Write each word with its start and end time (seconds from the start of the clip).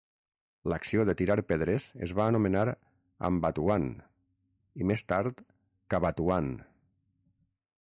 L'acció 0.71 1.03
de 1.09 1.13
tirar 1.17 1.35
pedres 1.51 1.83
es 2.07 2.13
va 2.19 2.25
anomenar 2.31 2.63
"ambatuan" 3.29 3.85
i, 3.99 4.89
més 4.93 5.05
tard, 5.13 5.45
"cabatuan". 5.95 6.49